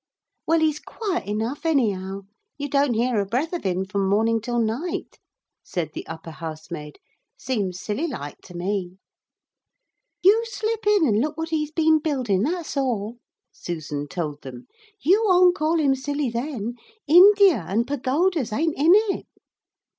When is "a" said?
3.19-3.25